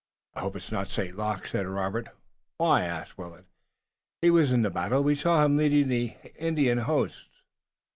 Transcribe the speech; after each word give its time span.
"I 0.33 0.39
hope 0.39 0.55
it's 0.55 0.71
not 0.71 0.87
St. 0.87 1.15
Luc," 1.15 1.45
said 1.45 1.67
Robert. 1.67 2.07
"Why?" 2.57 2.85
asked 2.85 3.19
Willet. 3.19 3.45
"He 4.19 4.31
was 4.31 4.51
in 4.51 4.63
the 4.63 4.71
battle. 4.71 5.03
We 5.03 5.13
saw 5.13 5.45
him 5.45 5.57
leading 5.57 5.83
on 5.83 5.89
the 5.89 6.15
Indian 6.39 6.79
hosts." 6.79 7.29